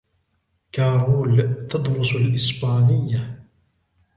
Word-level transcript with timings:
كارول 0.71 1.67
تدرس 1.67 2.15
الإسبانية. 2.15 3.45